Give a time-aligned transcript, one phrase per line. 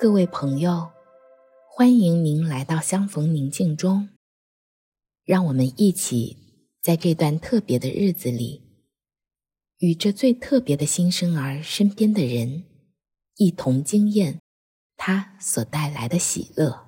[0.00, 0.92] 各位朋友，
[1.68, 4.10] 欢迎您来到相逢宁静中。
[5.24, 6.36] 让我们一起
[6.80, 8.62] 在这段特别的日子里，
[9.78, 12.62] 与这最特别的新生儿身边的人，
[13.38, 14.40] 一同经验
[14.96, 16.87] 他所带来的喜乐。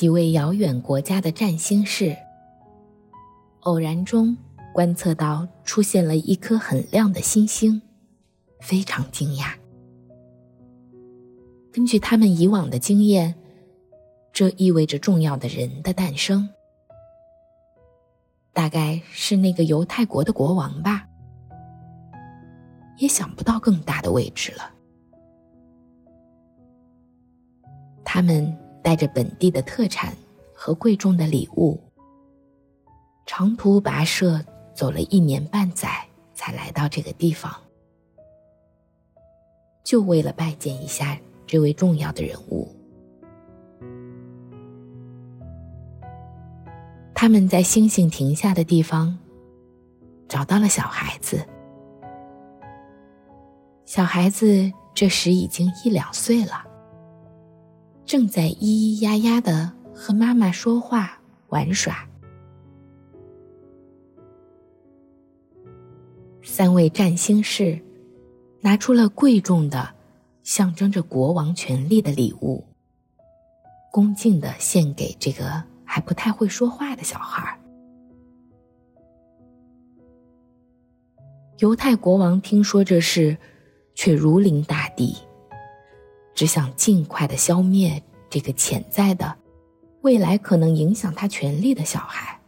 [0.00, 2.16] 几位遥远国家的占星士，
[3.60, 4.34] 偶然中
[4.72, 7.82] 观测到出现了一颗很亮的星星，
[8.62, 9.52] 非常惊讶。
[11.70, 13.34] 根据他们以往的经验，
[14.32, 16.48] 这意味着重要的人的诞生，
[18.54, 21.06] 大概是那个犹太国的国王吧。
[22.96, 24.72] 也想不到更大的位置了。
[28.02, 28.69] 他们。
[28.82, 30.14] 带着本地的特产
[30.54, 31.78] 和贵重的礼物，
[33.26, 37.54] 长途跋涉走了一年半载，才来到这个地方，
[39.84, 42.74] 就为了拜见一下这位重要的人物。
[47.14, 49.18] 他们在星星停下的地方，
[50.26, 51.46] 找到了小孩子。
[53.84, 56.69] 小孩子这时已经一两岁了。
[58.10, 62.08] 正在咿咿呀呀的和妈妈说话玩耍。
[66.42, 67.80] 三位占星士
[68.62, 69.94] 拿出了贵重的、
[70.42, 72.64] 象征着国王权力的礼物，
[73.92, 77.60] 恭敬的献给这个还不太会说话的小孩儿。
[81.58, 83.38] 犹太国王听说这事，
[83.94, 85.14] 却如临大敌。
[86.40, 89.36] 只想尽快的消灭这个潜在的、
[90.00, 92.39] 未来可能影响他权力的小孩。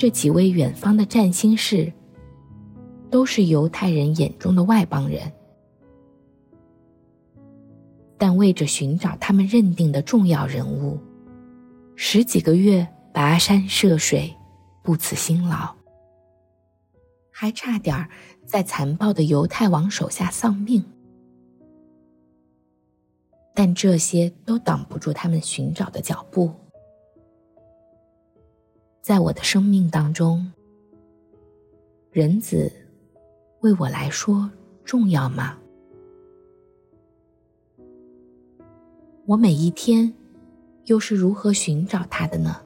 [0.00, 1.92] 这几位远方的占星士，
[3.10, 5.30] 都是犹太人眼中的外邦人，
[8.16, 10.98] 但为着寻找他们认定的重要人物，
[11.96, 14.34] 十几个月跋山涉水，
[14.82, 15.74] 不辞辛劳，
[17.30, 18.08] 还差点
[18.46, 20.82] 在残暴的犹太王手下丧命，
[23.54, 26.50] 但这些都挡不住他们寻找的脚步。
[29.10, 30.52] 在我的生命当中，
[32.12, 32.70] 人子
[33.58, 34.48] 为我来说
[34.84, 35.58] 重要吗？
[39.26, 40.14] 我每一天
[40.84, 42.62] 又是如何寻找他的呢？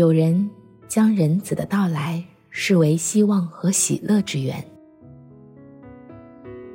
[0.00, 0.48] 有人
[0.88, 4.64] 将人子的到来视为希望和喜乐之源，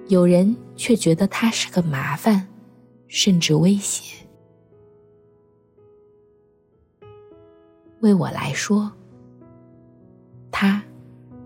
[0.10, 2.48] 有人却觉得他是个麻烦，
[3.07, 4.24] 甚至威胁。
[8.01, 8.92] 为我来说，
[10.51, 10.83] 他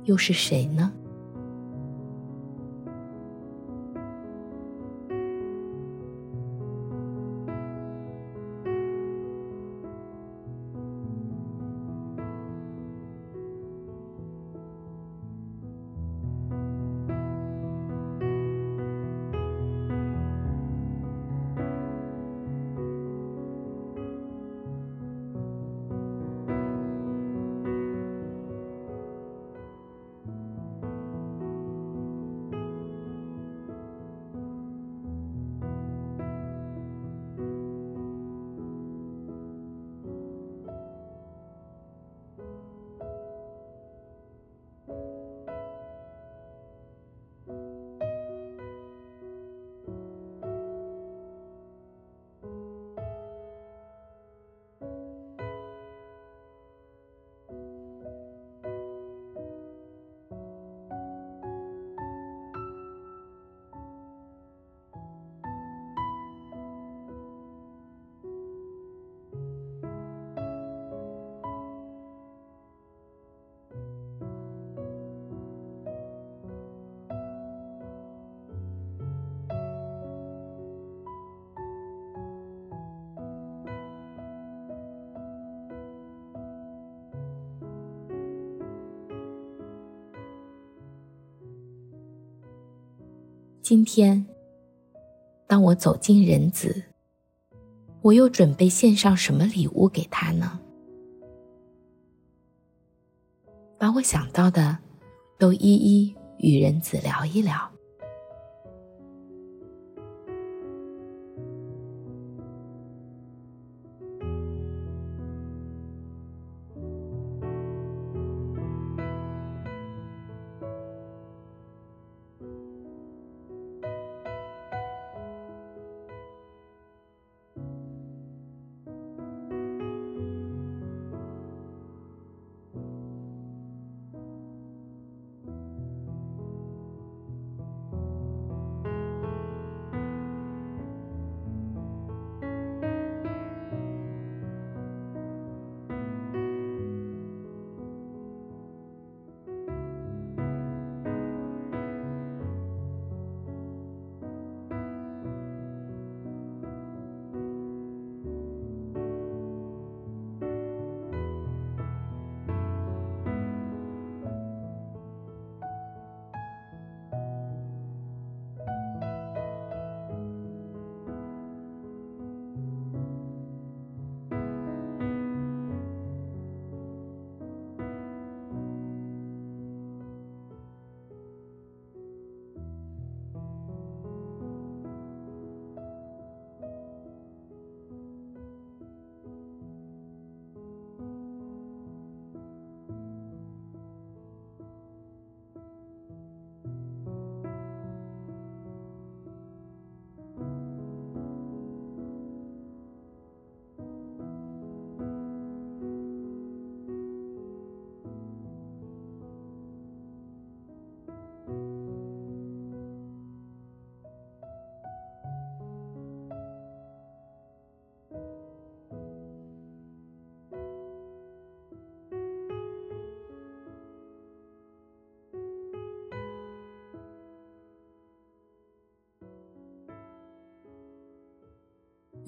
[0.04, 0.92] 又是谁呢？
[93.70, 94.26] 今天，
[95.46, 96.86] 当我走进仁子，
[98.02, 100.60] 我又准备献上什么礼物给他呢？
[103.78, 104.76] 把我想到的，
[105.38, 107.72] 都一一与仁子聊一聊。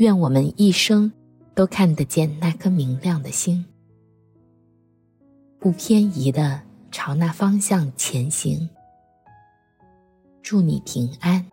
[0.02, 1.12] 愿我们一生
[1.54, 3.64] 都看得见那颗明亮的星，
[5.60, 8.68] 不偏移的朝那方向前行。
[10.42, 11.46] 祝你平安。